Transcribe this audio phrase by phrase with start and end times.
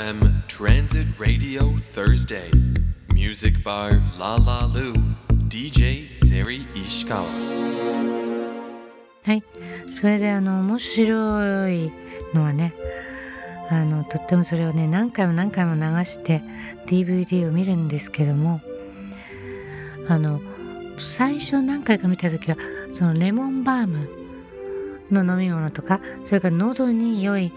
[0.00, 2.48] FM Transit Radio Thursday.
[3.12, 4.94] Music Bar La La Lu
[5.48, 7.26] DJ セリ石川は
[9.34, 9.44] い。
[9.86, 11.92] それであの面白い
[12.32, 12.72] のはね
[13.68, 16.40] あのとってもそれをね何回も何回も流して
[16.86, 18.62] DVD を見るんですけども
[20.08, 20.40] あの
[20.98, 22.56] 最初何回か見た時は
[22.94, 24.08] そのレモンバーム
[25.10, 27.52] の飲み物とかそれから喉に良い、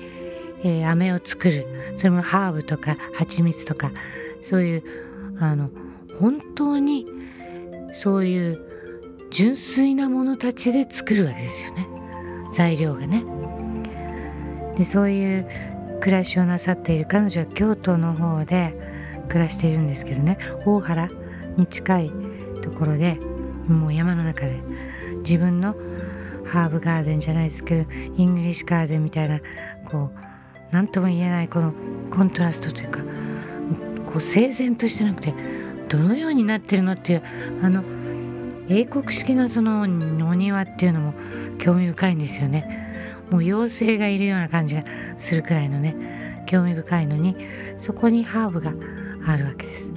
[0.63, 1.67] えー、飴を作る。
[1.95, 3.91] それもハーブとか蜂蜜とか。
[4.41, 4.83] そういう
[5.39, 5.69] あの
[6.19, 7.07] 本当に
[7.93, 8.61] そういう
[9.31, 11.87] 純粋なものたちで作るわけですよね。
[12.53, 13.23] 材料がね。
[14.77, 15.47] でそういう
[16.01, 18.75] 暮らしをなさっている彼女は京都の方で
[19.29, 20.37] 暮らしているんですけどね。
[20.65, 21.09] 大原
[21.57, 22.11] に近い
[22.61, 23.19] ところで
[23.67, 24.61] もう山の中で
[25.19, 25.75] 自分の
[26.45, 29.39] ハーブガーデンじゃないですけどイングリッシュガーデンみたいな
[29.85, 30.32] こう
[30.73, 31.71] 何とも言えないこの
[32.09, 33.03] コントラストというか
[34.07, 35.33] こう整然としてなくて
[35.87, 37.23] どのようになってるのっていう
[37.61, 37.83] あの
[38.67, 39.85] 英国式のそのお
[40.33, 41.13] 庭っていうのも
[41.59, 43.13] 興味深いんですよね。
[43.29, 44.83] もう妖精がいるような感じが
[45.17, 47.35] するくらいのね興味深いのに
[47.77, 48.73] そこにハーブが
[49.27, 49.93] あるわけです。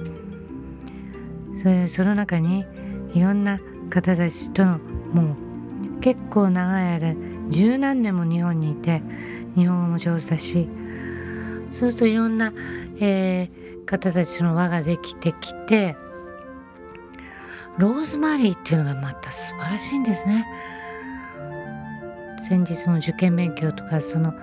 [1.55, 2.65] それでその中に
[3.15, 4.77] いろんな方たちとの
[5.11, 5.35] も
[5.97, 7.15] う結構長い間
[7.49, 9.01] 十何年も日本にいて
[9.57, 10.69] 日本語も上手だし
[11.71, 12.53] そうするといろんな、
[12.99, 15.97] えー、方たちの輪ができてきて
[17.77, 20.47] ローズマリーっていうのがまた素晴らしいんですね。
[22.49, 24.33] 先日も受験勉強とかその、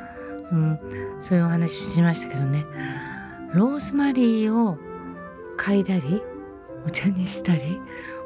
[0.52, 0.78] うん、
[1.20, 2.64] そういうお話ししましたけどね。
[3.52, 4.78] ローズマリーを
[5.58, 6.22] 嗅いだり
[6.86, 7.80] お茶にしたり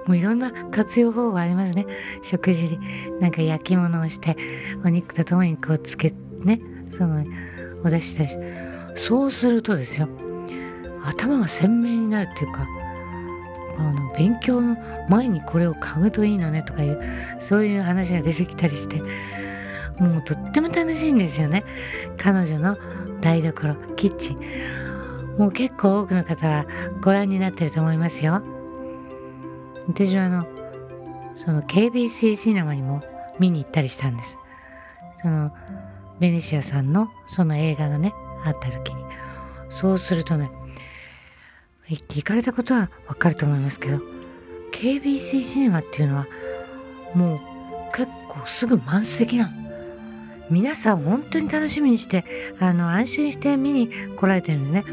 [0.06, 1.86] もういろんな活用方法ありますね。
[2.22, 2.78] 食事で
[3.20, 4.36] なんか焼き物をして
[4.84, 6.12] お肉とともにこうつけ
[6.44, 6.60] ね。
[6.96, 7.24] その
[7.84, 8.30] お出ししたり
[8.94, 10.08] そうするとですよ
[11.04, 12.66] 頭が鮮明になるっていうか
[13.78, 14.76] あの勉強の
[15.08, 17.00] 前にこれを嗅ぐといいのねとかいう
[17.38, 19.00] そういう話が出てきたりして
[20.00, 21.64] もうとっても楽しいんですよね。
[22.18, 22.78] 彼女の
[23.20, 25.38] 台所キッチン。
[25.38, 26.66] もう結構多くの方は
[27.02, 28.42] ご覧になってると思いますよ。
[29.88, 30.46] 私はあの
[31.34, 33.02] その KBC シネマにも
[33.38, 34.36] 見に行ったりしたんです。
[35.22, 35.52] その
[36.20, 38.12] ベネシアさんのその映画がね
[38.44, 39.08] あった時に。
[39.70, 40.50] そうするとね
[41.88, 44.00] 行かれたことはわかると思いますけど
[44.72, 46.26] KBC シネマっていうのは
[47.14, 47.40] もう
[47.94, 49.68] 結構すぐ満席なの。
[50.50, 52.24] 皆さん本当に楽しみにして
[52.58, 54.84] あの安心して見に来られてるんでね。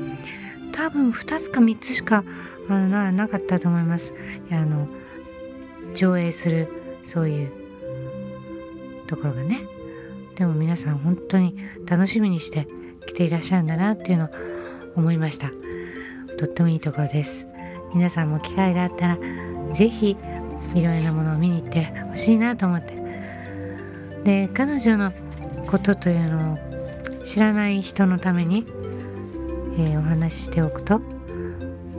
[0.74, 2.24] 多分2つか3つしか
[2.68, 4.14] あのななかったと思います。
[4.52, 4.88] あの
[5.94, 6.68] 上映する
[7.06, 7.52] そういう
[9.08, 9.75] ところがね。
[10.36, 12.68] でも皆さん本当に楽しみにして
[13.08, 14.30] 来ていらっしゃるんだなっていうのを
[14.96, 15.52] 思いました。
[16.38, 17.48] とってもいいところです。
[17.94, 19.18] 皆さんも機会があったら
[19.74, 20.18] 是非
[20.74, 22.96] いろいろなものを見に行ってほしいなと思って。
[24.24, 25.14] で彼女の
[25.68, 28.66] ことというのを知らない人のために、
[29.78, 31.02] えー、お話ししておくと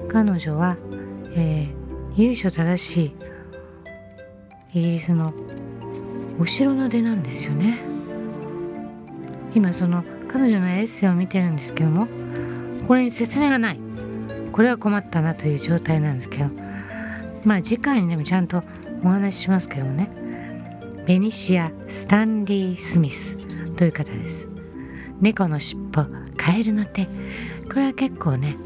[0.08, 0.76] 彼女は、
[1.34, 5.32] えー、由緒正しいイギリスの
[6.38, 7.95] お城の出なんですよね。
[9.56, 12.06] 今その彼女のエッセイを見てるんですけども
[12.86, 13.80] これに説明がない。
[14.52, 16.50] これは困ったなという状態なんですけど。
[17.44, 18.62] まあ次回にでもちゃんと
[19.02, 20.10] お話ししますけどもね。
[21.06, 23.34] ベニシア・スタンリー・スミス
[23.76, 24.46] という方です。
[25.20, 26.04] 猫のしっぽ
[26.36, 27.06] カエルの手。
[27.68, 28.56] これは結構ね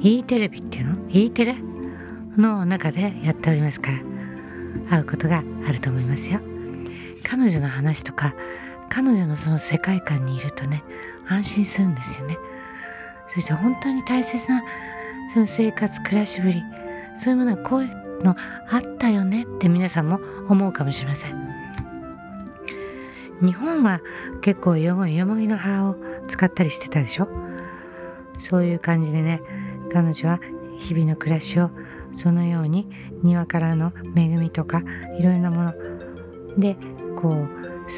[0.00, 1.56] E テレビっていうの？E テレ？
[2.36, 3.98] の中でやっておりますから
[4.88, 6.40] 会うことがあると思いますよ。
[7.24, 8.34] 彼女の話とか
[8.94, 10.84] 彼女のその世界観にいるとね
[11.26, 12.36] 安心するんですよね。
[13.26, 14.62] そして本当に大切な
[15.32, 16.62] その生活暮らしぶり
[17.16, 18.36] そういうものがこういうの
[18.68, 20.20] あったよねって皆さんも
[20.50, 21.52] 思うかもしれません。
[23.40, 24.02] 日本は
[24.42, 25.96] 結構よもぎの葉を
[26.28, 27.28] 使ったりしてたでしょ？
[28.38, 29.40] そういう感じでね
[29.90, 30.38] 彼女は
[30.78, 31.70] 日々の暮らしを
[32.12, 32.90] そのように
[33.22, 34.82] 庭からの恵みとか
[35.18, 35.74] いろいろなもの
[36.58, 36.76] で
[37.16, 37.48] こう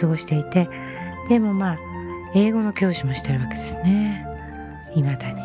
[0.01, 0.71] 過ごしていて
[1.29, 1.79] でもまあ
[2.35, 4.26] 英語の教師もしてるわけですね。
[4.94, 5.41] 未だに。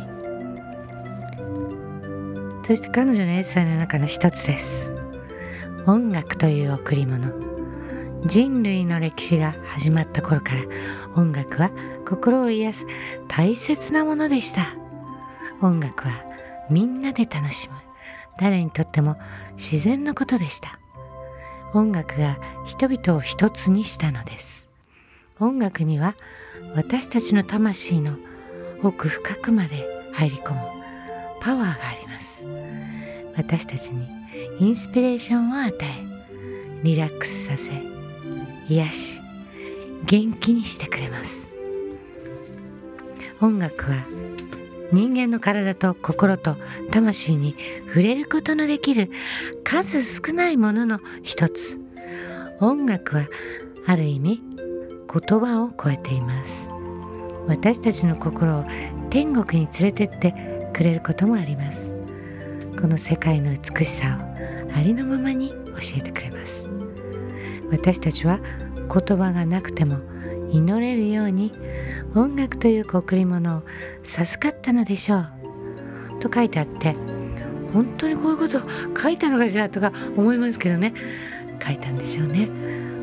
[2.63, 4.91] そして彼女のエッセイの中の一つです。
[5.85, 7.33] 音楽という贈り物。
[8.25, 10.61] 人類の歴史が始まった頃から
[11.15, 11.71] 音楽は
[12.07, 12.85] 心を癒す
[13.27, 14.61] 大切なものでした。
[15.61, 16.23] 音楽は
[16.69, 17.75] みんなで楽しむ。
[18.37, 19.17] 誰にとっても
[19.57, 20.79] 自然のことでした。
[21.73, 24.58] 音楽が人々を一つにしたのです。
[25.39, 26.15] 音楽には
[26.75, 28.17] 私たちの魂の
[28.83, 30.59] 奥深くまで入り込む
[31.41, 32.45] パワーがあります。
[33.35, 34.07] 私たちに
[34.59, 35.87] インスピレーションを与え
[36.83, 37.71] リラックスさせ
[38.67, 39.21] 癒し
[40.05, 41.47] 元気にしてくれます。
[43.41, 44.05] 音楽は
[44.91, 46.57] 人間の体と心と
[46.91, 47.55] 魂に
[47.87, 49.09] 触れることのできる
[49.63, 51.79] 数少ないものの一つ。
[52.59, 53.27] 音楽は
[53.85, 54.48] ある意味
[55.11, 56.69] 言葉を超えています。
[57.47, 58.65] 私たちの心を
[59.09, 61.91] 天国に連れてってくれることもあります。
[62.79, 64.19] この世界の美しさ
[64.69, 66.67] をありのままに教えてくれます。
[67.71, 68.39] 私たちは
[68.75, 69.97] 言葉がなくても
[70.51, 71.53] 祈れるように
[72.15, 73.63] 音楽という贈り物を
[74.03, 75.29] 授かったのでしょう。
[76.19, 76.95] と書いてあって
[77.73, 78.61] 本当にこういうこと
[78.99, 80.93] 書いたのかしらとか思いますけどね。
[81.65, 82.47] 書いたんでしょうね、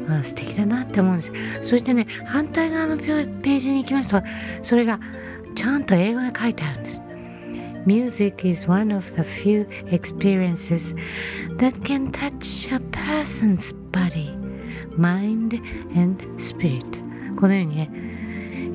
[0.08, 1.32] あ、素敵だなって思うんです。
[1.62, 4.23] そしてね反対側のページに行きますと
[4.62, 5.00] それが
[5.55, 7.03] ちゃんと英語で書いてあるんです。
[7.87, 10.94] Music is one of the few experiences
[11.58, 14.37] that can touch a person's body,
[14.97, 15.61] mind
[15.97, 16.85] and spirit.
[17.37, 17.91] このようにね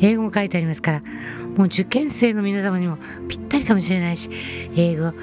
[0.02, 1.02] 英語も書いてありますから
[1.56, 2.98] もう受験生の皆様にも
[3.28, 4.30] ぴったりかもしれないし
[4.76, 5.14] 英語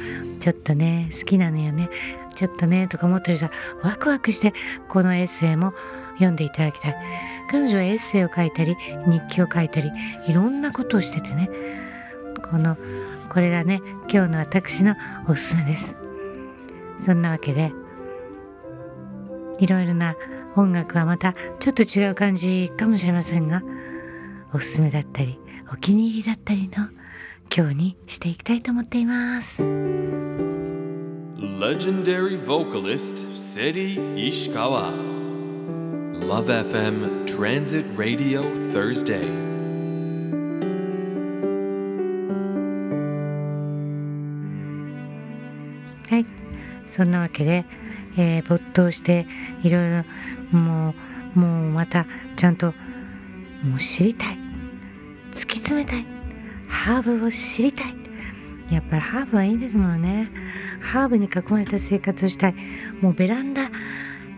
[0.40, 1.88] ちょっとね好きなのよね
[2.34, 3.52] ちょっとねとか思ってる人は
[3.82, 4.52] ワクワクして
[4.88, 5.72] このエッセイも
[6.18, 6.96] 読んでいただきたい。
[7.50, 8.76] 彼女はエッセイを書いたり
[9.06, 9.90] 日記を書いたり
[10.26, 11.50] いろんなことをしててね。
[12.50, 12.76] この
[13.30, 13.80] これがね
[14.10, 14.94] 今日の私の
[15.28, 15.96] おすすめです。
[17.00, 17.72] そんなわけで
[19.58, 20.14] いろいろな
[20.56, 23.62] 音楽はまたちょっと違う感じかもしれませんが
[24.52, 25.38] おすすめだったり
[25.72, 26.88] お気に入りだったりの
[27.54, 29.62] 今日にしていきたいと思っています。
[31.58, 35.07] Legendary vocalist Seri Ishikawa
[36.28, 39.24] Love FM Transit Radio Thursday.
[46.06, 46.26] はい
[46.86, 47.64] そんなわけで、
[48.18, 49.26] えー、没頭して
[49.62, 50.04] いろいろ
[50.50, 50.94] も
[51.34, 52.74] うもうまたちゃんと
[53.62, 54.38] もう知りたい。
[55.32, 56.04] 突き詰めたい。
[56.68, 57.94] ハーブを知りたい。
[58.70, 60.28] やっぱりハーブはいいですものね。
[60.82, 62.54] ハーブに囲まれた生活をしたい。
[63.00, 63.70] もうベランダ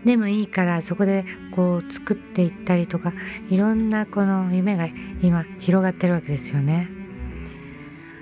[0.05, 3.13] でもいいからそこでこう作っていったりとか
[3.49, 4.87] いろんなこの夢が
[5.21, 6.89] 今広がってるわけですよね。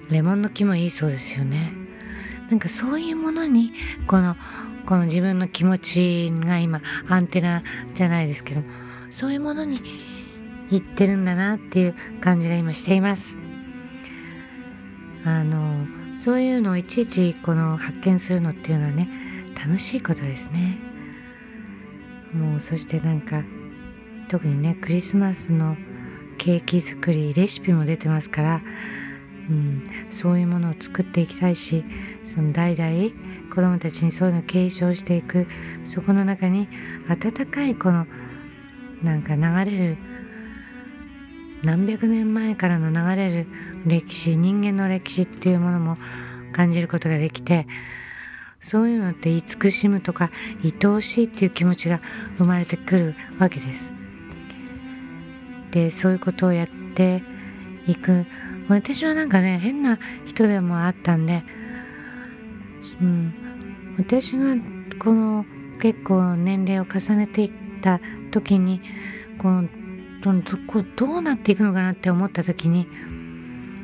[0.10, 1.72] レモンの木もいいそうですよね。
[2.50, 3.74] なんかそういうものに
[4.08, 4.36] この
[4.86, 8.62] この自分の気持ちが今アンテナじゃないですけど
[9.12, 9.80] そういうものに
[10.72, 13.38] 言ってるんだなっていう感じが今しています。
[15.26, 15.86] あの
[16.18, 19.10] そういうのをいちいちこの発見するのっていうのはね
[19.56, 20.89] 楽しいことですね。
[22.34, 23.44] もうそしてなんか
[24.28, 25.76] 特にねクリスマスの
[26.38, 28.62] ケーキ作りレシピも出てますから、
[29.50, 31.84] うん、そういうものを作っていきたいし
[32.24, 33.12] その代々
[33.54, 35.48] 子供たちにそういうのを継承していく
[35.84, 36.70] そこの中に
[37.10, 38.06] 温かいこの
[39.04, 39.98] なんか流れる
[41.64, 43.48] 何百年前からの流れる
[43.86, 45.98] 歴史人間の歴史っていうものも
[46.54, 47.68] 感じることができて
[48.60, 50.32] そういうのって慈しむとか
[50.64, 52.02] 愛おしいっていう気持ちが
[52.38, 53.94] 生まれてくるわけです。
[55.72, 57.24] でそういうことをやって
[57.88, 58.26] いく
[58.68, 61.44] 私はなんかね変な人でもあったんで、
[63.02, 63.34] うん、
[63.98, 64.56] 私が
[65.00, 65.46] この
[65.80, 67.52] 結構年齢を重ねていっ
[67.82, 68.00] た
[68.32, 68.82] 時に
[69.38, 69.70] この
[70.22, 70.34] ど
[70.98, 72.88] どうなっていくのかなって思った時に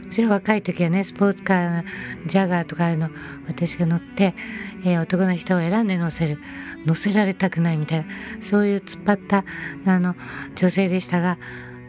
[0.10, 1.84] それは若い時はねスポーツカー
[2.28, 3.10] ジャガーとかの
[3.48, 4.36] 私が乗って、
[4.84, 6.40] えー、男の人を選んで乗せる
[6.86, 8.06] 乗せられたくないみたいな
[8.42, 9.44] そういう突っ張った
[9.86, 10.16] あの
[10.56, 11.38] 女性でしたが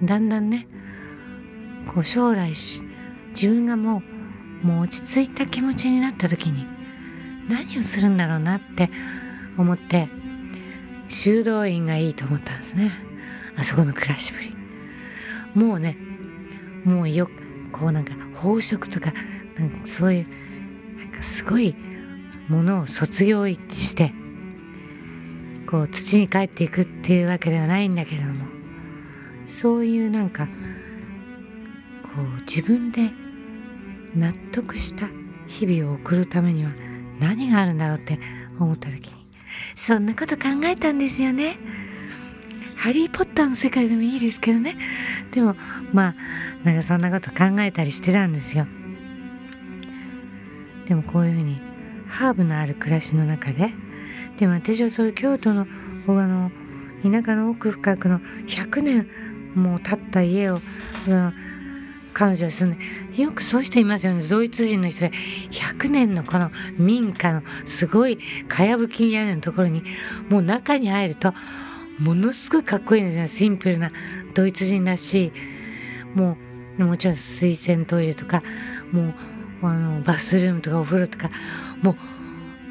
[0.02, 0.66] だんだんね
[1.92, 4.02] こう将来自分がも
[4.64, 6.66] うもう落ち着いた気持ちになった時に
[7.49, 8.90] 何をするんだろうなって
[9.58, 10.08] 思って
[11.08, 12.90] 修道院がいいと思ったんですね。
[13.56, 14.54] あそこの暮らしぶり
[15.54, 15.96] もうね
[16.85, 17.46] もうよく
[17.78, 19.12] こうなんか宝飾とか
[19.59, 20.26] なんかそういう
[20.99, 21.75] なんかすごい
[22.49, 24.12] ものを卒業して
[25.66, 28.47] こう土に帰っていくっていうわけではないんだけれども
[29.47, 30.47] そういうなんか
[32.02, 33.11] こう自分で
[34.14, 35.09] 納得した
[35.47, 36.71] 日々を送るためには
[37.21, 38.18] 何があるんだろうって
[38.59, 39.26] 思った時に
[39.76, 41.59] そんなこと考えたんですよね。
[42.76, 44.76] ハリー・ポッターの世界でもいいですけどね
[45.33, 45.56] でも
[45.92, 46.14] まあ
[46.66, 48.66] なんかそんなこと考えたりしてたんですよ。
[50.88, 51.61] でもこういうふうに
[52.08, 53.73] ハーブのある暮らしの中で
[54.37, 55.68] でも私はそういう京都の
[56.08, 56.50] あの
[57.04, 58.18] 田舎の奥深くの
[58.49, 59.08] 100年
[59.54, 60.58] もう経った家を
[61.04, 61.32] その
[62.12, 62.76] 彼女は住ん
[63.14, 64.26] でよくそういう人いますよね。
[64.26, 65.12] ドイツ人の人で
[65.52, 68.18] 100年のこの民家のすごい
[68.49, 69.85] かやぶき屋根のところに
[70.28, 71.32] もう中に入ると
[72.00, 73.26] ものすごいかっこいいんですよ。
[73.28, 73.92] シンプルな
[74.35, 75.32] ドイツ人らしい。
[76.18, 76.46] もう
[76.85, 78.42] もちろん水洗トイレとか
[78.92, 79.14] も
[79.62, 81.30] うあのバスルームとかお風呂とか
[81.83, 81.97] もう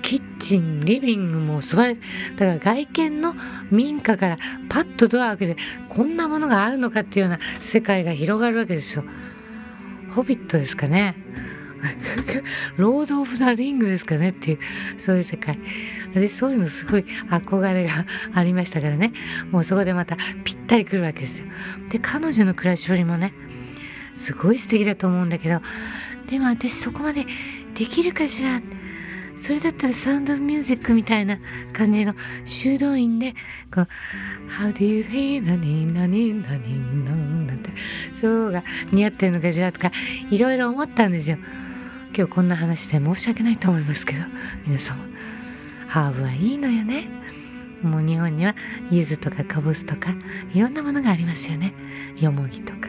[0.01, 3.35] キッチンリビングも素晴らしいだから外見の
[3.71, 4.37] 民家から
[4.69, 9.03] パッとドア開けてこんなものがあるのかっていうような世界が広がるわけですよ。
[10.13, 11.15] ホビットですかね。
[12.77, 14.59] ロード・オブ・ザ・リングですかねっていう
[14.97, 15.59] そういう世界
[16.13, 19.11] でそういうのすごい憧れがありましたからね
[19.51, 21.47] もうそこでまたぴったりくるわけですよ
[21.89, 23.33] で彼女の暮らしよりもね
[24.15, 25.61] すごい素敵だと思うんだけど
[26.27, 27.25] でも私そこまで
[27.75, 28.61] できるかしら
[29.37, 31.37] それだったらサウンド・ミュージックみたいな
[31.73, 33.33] 感じの修道院で
[33.73, 33.87] こう
[34.59, 35.45] 「How do you feel?
[35.45, 37.69] 何何何何なんて
[38.19, 39.91] そうが似合ってるのかしらとか
[40.31, 41.37] いろいろ思ったんですよ。
[42.17, 44.21] 今日こんな話で申し訳ないと思いますけど
[44.65, 44.97] 皆様
[45.87, 47.09] ハーブはいいのよね
[47.81, 48.55] もう日本には
[48.89, 50.15] 柚子とかかぼすとか
[50.53, 51.73] いろんなものがありますよね
[52.17, 52.87] よもぎとか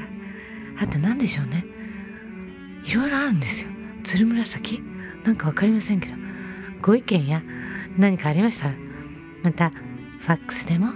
[0.78, 1.64] あと何でしょうね。
[2.84, 3.70] いろいろあるんですよ。
[4.04, 4.80] つるむらさき
[5.24, 6.14] なんかわかりませんけど。
[6.82, 7.42] ご意見や
[7.98, 8.74] 何かありましたら
[9.42, 10.92] またファックスでも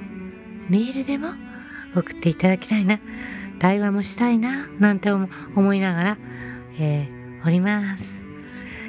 [0.69, 1.31] メールでも
[1.97, 3.01] 送っていただきたいな。
[3.59, 6.19] 対話もしたいななんて思いながら、
[6.79, 8.23] えー、おります。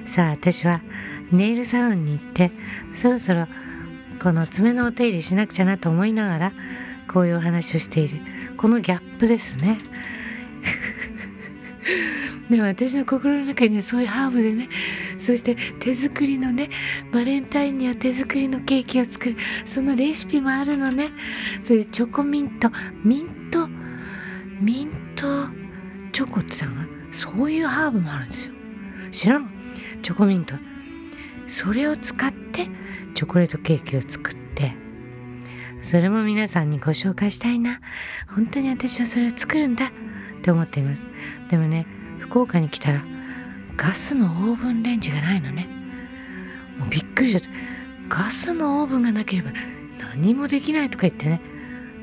[0.05, 0.81] さあ私は
[1.31, 2.51] ネイルサロンに行って
[2.95, 3.47] そろそろ
[4.21, 6.53] この爪のお手入れしなくちゃなと思いながら
[7.11, 8.21] こういうお話をしている
[8.57, 9.77] このギャップですね。
[12.51, 14.67] でも私の心の中にはそういうハーブでね
[15.17, 16.69] そして手作りのね
[17.13, 21.07] バレンタインには手作りのケーキを作るそのレシピもあるのね。
[21.63, 22.69] それでチョコミント
[23.05, 23.69] ミント
[24.59, 25.47] ミント
[26.11, 28.53] チョコって言ったのそういうハーブもあるんですよ。
[29.11, 29.49] 知らん？
[30.01, 30.55] チョコミント。
[31.47, 32.67] それを使って
[33.13, 34.73] チョコレートケーキを作って。
[35.81, 37.79] それも皆さんにご紹介したいな。
[38.27, 39.89] 本当に私はそれを作るんだっ
[40.41, 41.01] て思っています。
[41.49, 41.87] でもね
[42.21, 43.03] 福岡に来たら
[43.75, 45.67] ガスのオーブンレンジがないのね。
[46.77, 47.41] もうびっくりしちゃっ
[48.09, 49.51] たガスのオーブンがなければ
[50.15, 51.41] 何もできないとか言ってね。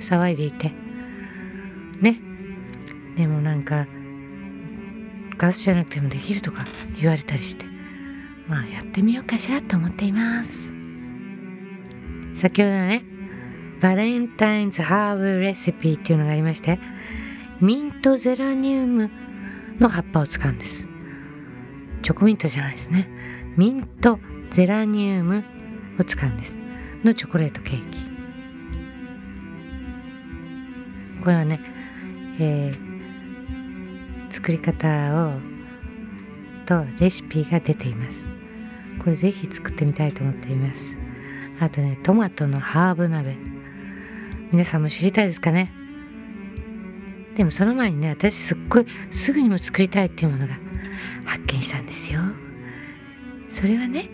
[0.00, 0.72] 騒いでいて。
[2.00, 2.20] ね。
[3.16, 3.87] でもなんか
[5.37, 6.64] ガスじゃなくてもできるとか
[7.00, 7.64] 言われたりして。
[8.48, 10.68] まあやってみようかしらと思っています。
[12.34, 13.04] 先ほどね
[13.80, 16.78] バレンタインズハーブレシピっていうのがありまして。
[17.60, 19.10] ミントゼラニウム
[19.78, 20.88] の葉っぱを使うんです。
[22.02, 23.08] チョコミントじゃないですね。
[23.56, 24.18] ミント
[24.50, 25.44] ゼラニウム
[25.99, 26.56] を使うんです。
[27.04, 27.99] のチョコレートケーキ。
[31.23, 31.61] これはね、
[32.40, 35.32] えー、作り方を
[36.66, 38.26] とレシピが出ています。
[39.00, 40.97] これぜひ作ってみたいと思っています。
[41.61, 43.37] あとねトマトのハーブ鍋。
[44.52, 45.73] 皆さんも知りたいですかね？
[47.38, 50.59] でもその前にね私すっごいすぐにも作りたいっていうものが
[51.25, 52.21] 発見したんですよ。
[53.49, 54.11] それはね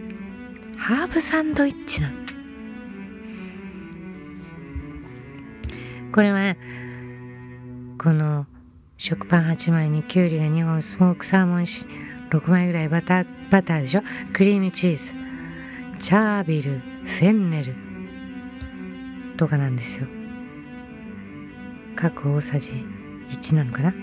[0.77, 2.15] ハーブサンドイッチなの。
[6.13, 6.59] これはね
[7.99, 8.47] この
[8.99, 14.03] 食パン8枚にきゅうりが2本スモークサーモン6枚ぐらいバターバターでしょ？
[14.35, 15.13] クリームチーズ
[15.99, 17.75] チャービルフェンネル
[19.39, 20.07] とかなんですよ。
[21.97, 22.71] 各大さじ
[23.31, 23.95] 1なのかな？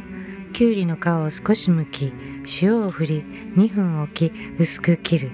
[0.53, 2.13] きゅうりの皮を少し剥き
[2.61, 3.23] 塩を振り
[3.55, 5.31] 2分置き薄く切る。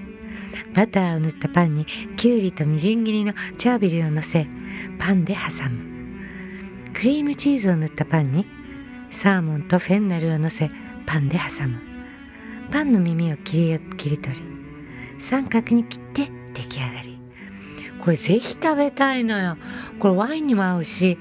[0.74, 4.46] バターを塗ったパンにきゅうりとみじん切りのチャービルをのせ
[4.98, 5.88] パンで挟む。
[6.94, 8.46] クリームチーズを塗ったパンに
[9.10, 10.70] サーモンとフェンネルをのせ
[11.06, 11.80] パンで挟む。
[12.70, 14.42] パンの耳を切り切り取り
[15.20, 17.18] 三角に切って出来上がり。
[18.00, 19.56] これぜひ食べたいのよ。
[19.98, 21.18] これワインにも合うし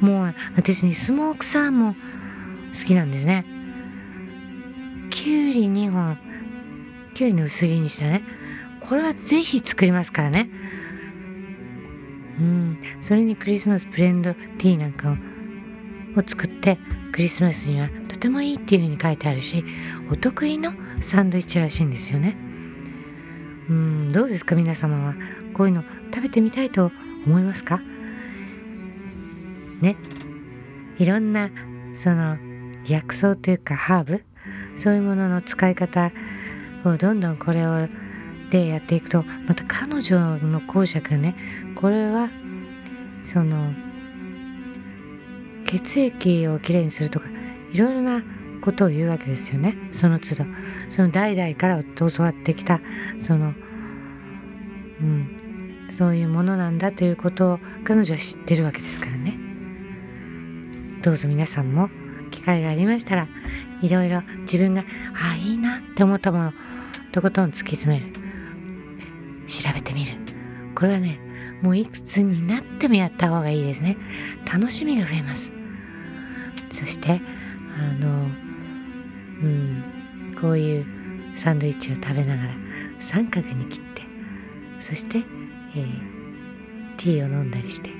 [0.00, 1.98] もう私にスモークサーモン好
[2.86, 3.46] きなんですね。
[5.10, 6.18] きゅうり2本。
[7.14, 8.22] きゅうりの薄切りにしたね。
[8.80, 10.50] これはぜひ作りますからね。
[12.40, 12.78] うん。
[13.00, 15.12] それにクリスマスブレンドティーなんか
[16.16, 16.78] を作って
[17.12, 19.64] クリスマスにはとてもいいっていう風に書いてあるし
[20.10, 22.36] お得意のサンドイッチらしいんですよね。
[23.68, 24.08] うん。
[24.12, 24.56] どうですか？
[24.56, 25.14] 皆様は
[25.54, 26.90] こういうの食べてみたいと
[27.26, 27.80] 思いますか？
[29.84, 29.96] ね。
[30.98, 31.50] いろんな
[31.94, 32.38] その
[32.86, 34.24] 薬草というかハーブ？
[34.76, 36.10] そういうものの使い方
[36.84, 37.88] をどんどんこれを
[38.50, 41.36] でやっていくとまた彼女の講釈ね。
[41.74, 42.30] これは
[43.22, 43.72] その
[45.66, 47.26] 血液をきれいにするとか
[47.72, 48.22] いろいろな
[48.62, 49.76] ことを言うわけですよね。
[49.92, 50.44] その都度。
[50.88, 52.80] その代々から教わってきた
[53.18, 53.54] その
[55.00, 59.43] うんそういうものなんだということを彼女は知ってるわけですからね。
[61.04, 61.90] どうぞ皆さんも
[62.30, 63.28] 機会がありましたら
[63.82, 66.52] いろいろ自分があいいなって思ったもの
[67.12, 68.10] とことん突き詰める。
[69.46, 70.14] 調べてみる。
[70.74, 71.20] これはね
[71.60, 73.98] もういくつになってもやった方がいいですね。
[74.50, 75.52] 楽しみが増えます。
[76.72, 77.20] そして
[77.78, 78.08] あの
[79.42, 80.86] うんこういう
[81.36, 82.54] サンドイッチを食べながら
[83.00, 84.00] 三角に切って
[84.80, 87.90] そして、えー、ティーを飲んだりして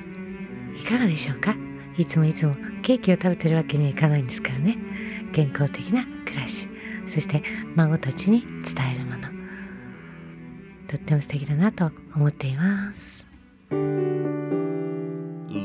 [0.81, 1.55] いかがでしょうか？
[1.99, 4.77] いつもいつもケーキを食べてるわけにはいかないんですからね
[5.33, 6.69] 健康的な暮らし
[7.07, 7.43] そして
[7.75, 9.29] 孫たちに伝えるもの
[10.87, 13.25] とっても素敵だなと思っています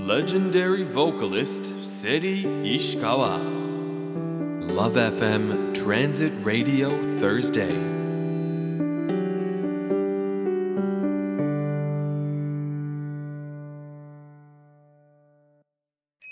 [0.09, 3.37] Legendary vocalist Seri Ishikawa.
[4.75, 7.98] Love FM Transit Radio Thursday.